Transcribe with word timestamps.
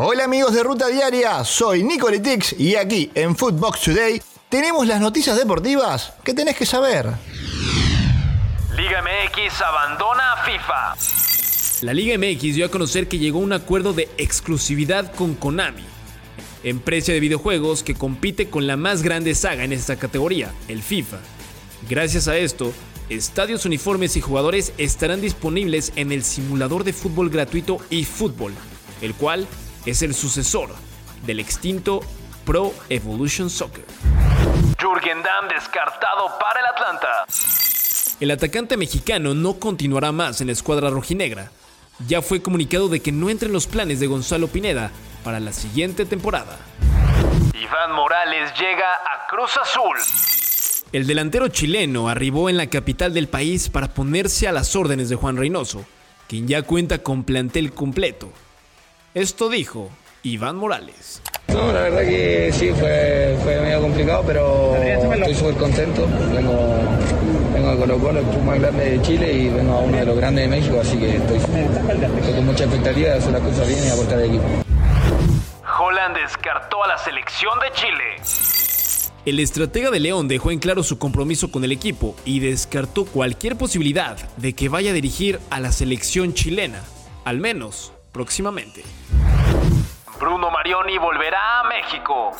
Hola 0.00 0.26
amigos 0.26 0.54
de 0.54 0.62
Ruta 0.62 0.86
Diaria, 0.86 1.42
soy 1.42 1.82
Nicolitix 1.82 2.52
y 2.56 2.76
aquí 2.76 3.10
en 3.16 3.34
Footbox 3.34 3.80
Today 3.80 4.22
tenemos 4.48 4.86
las 4.86 5.00
noticias 5.00 5.36
deportivas 5.36 6.12
que 6.22 6.34
tenés 6.34 6.56
que 6.56 6.64
saber. 6.64 7.06
Liga 8.76 9.02
MX 9.02 9.60
abandona 9.60 10.34
a 10.34 10.44
FIFA. 10.44 11.84
La 11.84 11.92
Liga 11.92 12.16
MX 12.16 12.54
dio 12.54 12.66
a 12.66 12.70
conocer 12.70 13.08
que 13.08 13.18
llegó 13.18 13.40
a 13.40 13.42
un 13.42 13.52
acuerdo 13.52 13.92
de 13.92 14.08
exclusividad 14.18 15.12
con 15.16 15.34
Konami, 15.34 15.84
empresa 16.62 17.10
de 17.10 17.18
videojuegos 17.18 17.82
que 17.82 17.96
compite 17.96 18.48
con 18.48 18.68
la 18.68 18.76
más 18.76 19.02
grande 19.02 19.34
saga 19.34 19.64
en 19.64 19.72
esta 19.72 19.96
categoría, 19.96 20.54
el 20.68 20.80
FIFA. 20.80 21.18
Gracias 21.90 22.28
a 22.28 22.36
esto, 22.36 22.72
estadios, 23.08 23.64
uniformes 23.66 24.16
y 24.16 24.20
jugadores 24.20 24.72
estarán 24.78 25.20
disponibles 25.20 25.92
en 25.96 26.12
el 26.12 26.22
simulador 26.22 26.84
de 26.84 26.92
fútbol 26.92 27.30
gratuito 27.30 27.78
eFootball, 27.90 28.54
el 29.02 29.14
cual 29.14 29.48
es 29.86 30.02
el 30.02 30.14
sucesor 30.14 30.70
del 31.26 31.40
extinto 31.40 32.00
Pro 32.44 32.72
Evolution 32.88 33.50
Soccer. 33.50 33.84
Jürgen 34.80 35.22
Damm 35.22 35.48
descartado 35.48 36.38
para 36.38 36.60
el 36.60 36.66
Atlanta. 36.66 37.24
El 38.20 38.30
atacante 38.30 38.76
mexicano 38.76 39.34
no 39.34 39.54
continuará 39.54 40.12
más 40.12 40.40
en 40.40 40.48
la 40.48 40.52
escuadra 40.52 40.90
rojinegra. 40.90 41.50
Ya 42.06 42.22
fue 42.22 42.42
comunicado 42.42 42.88
de 42.88 43.00
que 43.00 43.12
no 43.12 43.28
entra 43.28 43.46
en 43.46 43.52
los 43.52 43.66
planes 43.66 44.00
de 44.00 44.06
Gonzalo 44.06 44.48
Pineda 44.48 44.90
para 45.24 45.40
la 45.40 45.52
siguiente 45.52 46.04
temporada. 46.04 46.58
Iván 47.54 47.92
Morales 47.92 48.52
llega 48.58 48.86
a 48.94 49.26
Cruz 49.28 49.56
Azul. 49.56 49.96
El 50.92 51.06
delantero 51.06 51.48
chileno 51.48 52.08
arribó 52.08 52.48
en 52.48 52.56
la 52.56 52.68
capital 52.68 53.12
del 53.12 53.28
país 53.28 53.68
para 53.68 53.92
ponerse 53.92 54.48
a 54.48 54.52
las 54.52 54.74
órdenes 54.74 55.08
de 55.08 55.16
Juan 55.16 55.36
Reynoso, 55.36 55.84
quien 56.28 56.48
ya 56.48 56.62
cuenta 56.62 57.02
con 57.02 57.24
plantel 57.24 57.72
completo. 57.72 58.32
Esto 59.14 59.48
dijo 59.48 59.88
Iván 60.22 60.56
Morales. 60.56 61.22
No, 61.48 61.72
la 61.72 61.80
verdad 61.80 62.02
que 62.02 62.50
sí, 62.52 62.70
fue, 62.78 63.38
fue 63.42 63.58
medio 63.62 63.80
complicado, 63.80 64.22
pero 64.26 64.76
estoy 64.76 65.34
súper 65.34 65.54
contento. 65.54 66.06
Vengo, 66.30 66.76
vengo 67.54 67.70
a 67.70 67.76
Colo 67.76 67.98
Colo, 67.98 68.20
el 68.20 68.26
club 68.26 68.42
más 68.42 68.60
grande 68.60 68.90
de 68.90 69.02
Chile, 69.02 69.32
y 69.32 69.48
vengo 69.48 69.72
a 69.72 69.78
uno 69.78 69.96
de 69.96 70.04
los 70.04 70.16
grandes 70.16 70.44
de 70.44 70.56
México, 70.56 70.78
así 70.80 70.98
que 70.98 71.16
estoy, 71.16 71.38
estoy 71.38 72.34
con 72.34 72.46
mucha 72.46 72.64
expectativa 72.64 73.08
de 73.08 73.14
hacer 73.14 73.32
las 73.32 73.40
cosas 73.40 73.66
bien 73.66 73.80
y 73.82 73.88
aportar 73.88 74.18
al 74.18 74.24
equipo. 74.26 74.44
Holland 75.80 76.16
descartó 76.16 76.84
a 76.84 76.88
la 76.88 76.98
selección 76.98 77.58
de 77.60 77.72
Chile. 77.72 79.14
El 79.24 79.40
estratega 79.40 79.90
de 79.90 80.00
León 80.00 80.28
dejó 80.28 80.50
en 80.50 80.58
claro 80.58 80.82
su 80.82 80.98
compromiso 80.98 81.50
con 81.50 81.64
el 81.64 81.72
equipo 81.72 82.14
y 82.26 82.40
descartó 82.40 83.06
cualquier 83.06 83.56
posibilidad 83.56 84.18
de 84.36 84.52
que 84.52 84.68
vaya 84.68 84.90
a 84.90 84.94
dirigir 84.94 85.40
a 85.48 85.60
la 85.60 85.72
selección 85.72 86.34
chilena, 86.34 86.82
al 87.24 87.38
menos 87.38 87.92
próximamente. 88.12 88.82
Bruno 90.18 90.50
Marioni 90.50 90.98
volverá 90.98 91.60
a 91.60 91.64
México. 91.64 92.32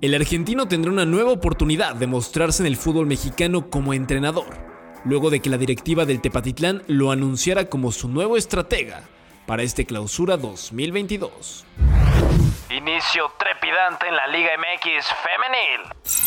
El 0.00 0.14
argentino 0.14 0.66
tendrá 0.66 0.90
una 0.90 1.04
nueva 1.04 1.30
oportunidad 1.30 1.94
de 1.94 2.06
mostrarse 2.06 2.62
en 2.62 2.66
el 2.66 2.76
fútbol 2.76 3.06
mexicano 3.06 3.68
como 3.68 3.92
entrenador, 3.92 4.56
luego 5.04 5.28
de 5.28 5.40
que 5.40 5.50
la 5.50 5.58
directiva 5.58 6.06
del 6.06 6.22
Tepatitlán 6.22 6.82
lo 6.86 7.10
anunciara 7.10 7.66
como 7.66 7.92
su 7.92 8.08
nuevo 8.08 8.38
estratega 8.38 9.02
para 9.46 9.62
este 9.62 9.84
clausura 9.84 10.38
2022. 10.38 11.66
Inicio 12.70 13.30
trepidante 13.38 14.06
en 14.08 14.16
la 14.16 14.26
Liga 14.28 14.50
MX 14.56 15.06
femenil. 15.22 16.20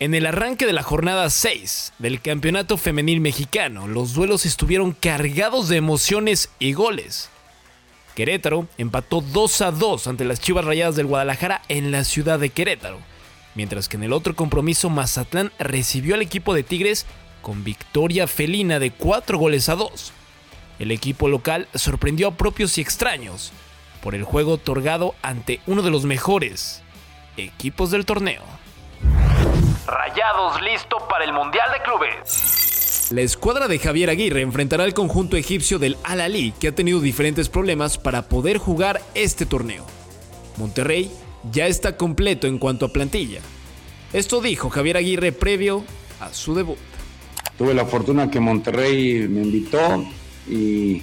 En 0.00 0.14
el 0.14 0.26
arranque 0.26 0.64
de 0.64 0.72
la 0.72 0.82
jornada 0.82 1.28
6 1.30 1.94
del 1.98 2.20
Campeonato 2.20 2.78
Femenil 2.78 3.20
Mexicano, 3.20 3.86
los 3.86 4.14
duelos 4.14 4.46
estuvieron 4.46 4.92
cargados 4.92 5.68
de 5.68 5.76
emociones 5.76 6.50
y 6.58 6.72
goles. 6.72 7.30
Querétaro 8.14 8.66
empató 8.78 9.20
2 9.20 9.60
a 9.62 9.70
2 9.72 10.06
ante 10.06 10.24
las 10.24 10.40
Chivas 10.40 10.64
Rayadas 10.64 10.96
del 10.96 11.06
Guadalajara 11.06 11.62
en 11.68 11.90
la 11.90 12.04
ciudad 12.04 12.38
de 12.38 12.50
Querétaro, 12.50 12.98
mientras 13.54 13.88
que 13.88 13.96
en 13.96 14.04
el 14.04 14.12
otro 14.12 14.36
compromiso 14.36 14.88
Mazatlán 14.88 15.52
recibió 15.58 16.14
al 16.14 16.22
equipo 16.22 16.54
de 16.54 16.62
Tigres 16.62 17.06
con 17.42 17.64
victoria 17.64 18.26
felina 18.26 18.78
de 18.78 18.92
4 18.92 19.36
goles 19.36 19.68
a 19.68 19.74
2. 19.74 20.12
El 20.78 20.90
equipo 20.90 21.28
local 21.28 21.68
sorprendió 21.74 22.28
a 22.28 22.34
propios 22.34 22.78
y 22.78 22.80
extraños 22.80 23.52
por 24.00 24.14
el 24.14 24.24
juego 24.24 24.52
otorgado 24.52 25.14
ante 25.22 25.60
uno 25.66 25.82
de 25.82 25.90
los 25.90 26.04
mejores 26.04 26.82
equipos 27.36 27.90
del 27.90 28.06
torneo. 28.06 28.42
Rayados 29.86 30.62
listo 30.62 30.98
para 31.08 31.24
el 31.24 31.32
Mundial 31.32 31.68
de 31.72 31.82
Clubes. 31.82 32.63
La 33.10 33.20
escuadra 33.20 33.68
de 33.68 33.78
Javier 33.78 34.08
Aguirre 34.10 34.40
enfrentará 34.40 34.84
al 34.84 34.94
conjunto 34.94 35.36
egipcio 35.36 35.78
del 35.78 35.96
Al 36.04 36.20
Ali, 36.20 36.52
que 36.58 36.68
ha 36.68 36.74
tenido 36.74 37.00
diferentes 37.00 37.48
problemas 37.48 37.98
para 37.98 38.28
poder 38.28 38.58
jugar 38.58 39.02
este 39.14 39.46
torneo. 39.46 39.84
Monterrey 40.56 41.10
ya 41.52 41.66
está 41.66 41.96
completo 41.96 42.46
en 42.46 42.58
cuanto 42.58 42.86
a 42.86 42.92
plantilla. 42.92 43.40
Esto 44.12 44.40
dijo 44.40 44.70
Javier 44.70 44.96
Aguirre 44.96 45.32
previo 45.32 45.84
a 46.20 46.32
su 46.32 46.54
debut. 46.54 46.78
Tuve 47.58 47.74
la 47.74 47.84
fortuna 47.84 48.30
que 48.30 48.40
Monterrey 48.40 49.28
me 49.28 49.42
invitó 49.42 50.04
y, 50.48 51.02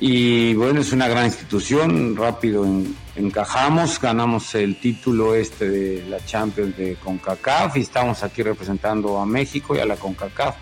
y 0.00 0.54
bueno, 0.54 0.80
es 0.80 0.92
una 0.92 1.08
gran 1.08 1.26
institución, 1.26 2.16
rápido 2.16 2.64
en- 2.64 2.96
encajamos, 3.16 4.00
ganamos 4.00 4.54
el 4.54 4.78
título 4.80 5.34
este 5.34 5.68
de 5.68 6.04
la 6.08 6.24
Champions 6.24 6.76
de 6.76 6.96
CONCACAF 6.96 7.76
y 7.76 7.80
estamos 7.80 8.22
aquí 8.22 8.42
representando 8.42 9.18
a 9.18 9.24
México 9.24 9.76
y 9.76 9.78
a 9.78 9.86
la 9.86 9.96
CONCACAF. 9.96 10.56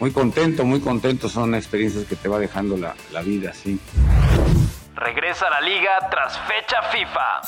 Muy 0.00 0.12
contento, 0.12 0.64
muy 0.64 0.80
contento, 0.80 1.28
son 1.28 1.54
experiencias 1.54 2.04
que 2.06 2.16
te 2.16 2.28
va 2.28 2.38
dejando 2.38 2.76
la, 2.76 2.94
la 3.12 3.22
vida, 3.22 3.52
sí. 3.52 3.80
Regresa 4.94 5.46
a 5.46 5.50
la 5.50 5.60
liga 5.60 6.08
tras 6.10 6.38
fecha 6.40 6.82
FIFA. 6.92 7.40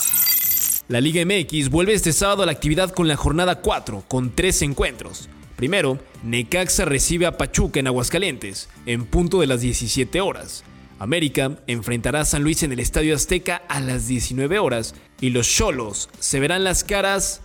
La 0.88 1.00
Liga 1.00 1.24
MX 1.24 1.70
vuelve 1.70 1.92
este 1.92 2.12
sábado 2.12 2.42
a 2.42 2.46
la 2.46 2.52
actividad 2.52 2.90
con 2.90 3.06
la 3.06 3.14
jornada 3.14 3.60
4, 3.60 4.04
con 4.08 4.34
tres 4.34 4.60
encuentros. 4.62 5.28
Primero, 5.54 5.98
Necaxa 6.24 6.84
recibe 6.84 7.26
a 7.26 7.36
Pachuca 7.36 7.78
en 7.78 7.86
Aguascalientes, 7.86 8.68
en 8.86 9.06
punto 9.06 9.40
de 9.40 9.46
las 9.46 9.60
17 9.60 10.20
horas. 10.20 10.64
América 10.98 11.52
enfrentará 11.68 12.22
a 12.22 12.24
San 12.24 12.42
Luis 12.42 12.64
en 12.64 12.72
el 12.72 12.80
Estadio 12.80 13.14
Azteca 13.14 13.62
a 13.68 13.78
las 13.78 14.08
19 14.08 14.58
horas 14.58 14.96
y 15.20 15.30
los 15.30 15.48
Cholos 15.48 16.10
se 16.18 16.40
verán 16.40 16.64
las 16.64 16.82
caras 16.82 17.40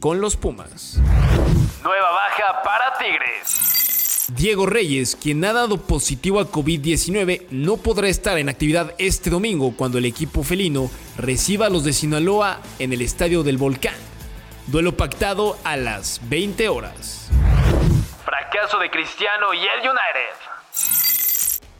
con 0.00 0.22
los 0.22 0.36
Pumas. 0.36 0.98
Nueva 1.84 2.10
baja 2.10 2.62
para 2.64 2.96
Tigres. 2.98 3.85
Diego 4.34 4.66
Reyes, 4.66 5.14
quien 5.14 5.44
ha 5.44 5.52
dado 5.52 5.78
positivo 5.78 6.40
a 6.40 6.50
COVID-19, 6.50 7.46
no 7.50 7.76
podrá 7.76 8.08
estar 8.08 8.36
en 8.38 8.48
actividad 8.48 8.92
este 8.98 9.30
domingo 9.30 9.74
cuando 9.76 9.98
el 9.98 10.04
equipo 10.04 10.42
felino 10.42 10.90
reciba 11.16 11.66
a 11.66 11.70
los 11.70 11.84
de 11.84 11.92
Sinaloa 11.92 12.60
en 12.80 12.92
el 12.92 13.02
Estadio 13.02 13.44
del 13.44 13.56
Volcán. 13.56 13.94
Duelo 14.66 14.96
pactado 14.96 15.56
a 15.62 15.76
las 15.76 16.20
20 16.28 16.68
horas. 16.68 17.28
Fracaso 18.24 18.80
de 18.80 18.90
Cristiano 18.90 19.54
y 19.54 19.58
el 19.58 19.78
United. 19.78 20.36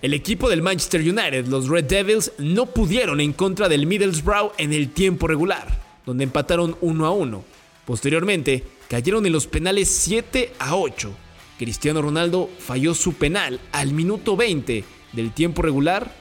El 0.03 0.15
equipo 0.15 0.49
del 0.49 0.63
Manchester 0.63 1.01
United, 1.01 1.47
los 1.47 1.69
Red 1.69 1.87
Devils, 1.87 2.31
no 2.39 2.67
pudieron 2.67 3.21
en 3.21 3.33
contra 3.33 3.69
del 3.69 3.87
Middlesbrough 3.87 4.53
en 4.57 4.73
el 4.73 4.93
tiempo 4.93 5.27
regular, 5.27 5.67
donde 6.05 6.23
empataron 6.23 6.77
1 6.81 7.07
a 7.07 7.11
1. 7.11 7.45
Posteriormente, 7.85 8.63
cayeron 8.89 9.27
en 9.27 9.33
los 9.33 9.49
penales 9.49 9.89
7 9.89 10.53
a 10.61 10.77
8. 10.77 11.26
Cristiano 11.59 12.03
Ronaldo 12.03 12.51
falló 12.59 12.95
su 12.95 13.15
penal 13.15 13.61
al 13.73 13.93
minuto 13.93 14.37
20 14.37 14.85
del 15.13 15.33
tiempo 15.33 15.63
regular 15.63 16.13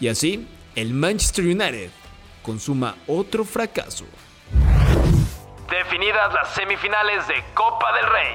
y 0.00 0.08
así 0.08 0.46
el 0.74 0.92
Manchester 0.92 1.44
United 1.44 1.90
consuma 2.42 2.96
otro 3.06 3.44
fracaso. 3.44 4.04
Definidas 5.70 6.34
las 6.34 6.54
semifinales 6.54 7.26
de 7.28 7.34
Copa 7.54 7.86
del 7.94 8.10
Rey. 8.10 8.34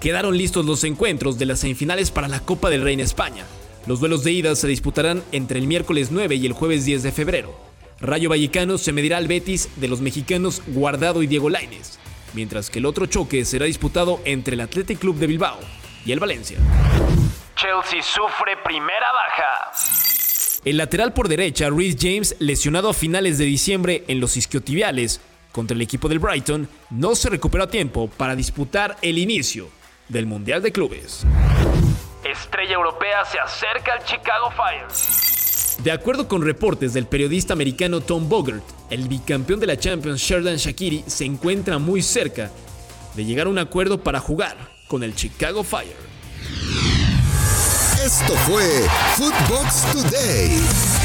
Quedaron 0.00 0.36
listos 0.36 0.66
los 0.66 0.84
encuentros 0.84 1.38
de 1.38 1.46
las 1.46 1.60
semifinales 1.60 2.10
para 2.10 2.28
la 2.28 2.40
Copa 2.40 2.68
del 2.68 2.82
Rey 2.82 2.94
en 2.94 3.00
España. 3.00 3.44
Los 3.86 4.00
duelos 4.00 4.24
de 4.24 4.32
ida 4.32 4.54
se 4.56 4.66
disputarán 4.66 5.22
entre 5.32 5.58
el 5.58 5.66
miércoles 5.66 6.08
9 6.10 6.34
y 6.34 6.46
el 6.46 6.52
jueves 6.52 6.84
10 6.84 7.02
de 7.02 7.12
febrero. 7.12 7.54
Rayo 8.00 8.30
Vallecano 8.30 8.78
se 8.78 8.92
medirá 8.92 9.18
al 9.18 9.28
Betis 9.28 9.68
de 9.76 9.88
los 9.88 10.00
mexicanos 10.00 10.62
Guardado 10.68 11.22
y 11.22 11.26
Diego 11.26 11.50
Lainez, 11.50 11.98
mientras 12.34 12.70
que 12.70 12.78
el 12.78 12.86
otro 12.86 13.06
choque 13.06 13.44
será 13.44 13.66
disputado 13.66 14.20
entre 14.24 14.54
el 14.54 14.60
Athletic 14.60 14.98
Club 14.98 15.16
de 15.16 15.26
Bilbao 15.26 15.58
y 16.04 16.12
el 16.12 16.20
Valencia. 16.20 16.58
Chelsea 17.56 18.02
sufre 18.02 18.56
primera 18.64 19.06
baja. 19.12 19.72
El 20.64 20.76
lateral 20.76 21.12
por 21.12 21.28
derecha, 21.28 21.70
Reece 21.70 21.98
James, 22.00 22.36
lesionado 22.38 22.90
a 22.90 22.94
finales 22.94 23.38
de 23.38 23.44
diciembre 23.44 24.04
en 24.08 24.20
los 24.20 24.36
isquiotibiales 24.36 25.20
contra 25.52 25.74
el 25.74 25.82
equipo 25.82 26.08
del 26.08 26.18
Brighton, 26.18 26.68
no 26.90 27.14
se 27.14 27.30
recuperó 27.30 27.64
a 27.64 27.70
tiempo 27.70 28.08
para 28.08 28.36
disputar 28.36 28.96
el 29.02 29.18
inicio 29.18 29.68
del 30.08 30.26
Mundial 30.26 30.62
de 30.62 30.72
Clubes. 30.72 31.24
Estrella 32.24 32.74
europea 32.74 33.24
se 33.24 33.38
acerca 33.38 33.94
al 33.94 34.04
Chicago 34.04 34.50
Fire. 34.50 34.86
De 35.82 35.92
acuerdo 35.92 36.28
con 36.28 36.42
reportes 36.42 36.92
del 36.92 37.06
periodista 37.06 37.54
americano 37.54 38.02
Tom 38.02 38.28
Bogert, 38.28 38.62
el 38.90 39.08
bicampeón 39.08 39.60
de 39.60 39.66
la 39.66 39.78
Champions 39.78 40.20
Sheridan 40.20 40.56
Shakiri 40.56 41.04
se 41.06 41.24
encuentra 41.24 41.78
muy 41.78 42.02
cerca 42.02 42.50
de 43.14 43.24
llegar 43.24 43.46
a 43.46 43.50
un 43.50 43.58
acuerdo 43.58 44.02
para 44.02 44.20
jugar 44.20 44.58
con 44.88 45.02
el 45.02 45.14
Chicago 45.14 45.64
Fire. 45.64 45.96
Esto 48.04 48.34
fue 48.46 48.86
Footbox 49.16 49.92
Today. 49.92 50.99